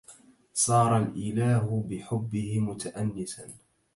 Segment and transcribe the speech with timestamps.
[0.53, 3.53] صار الإله بحبه متأنسا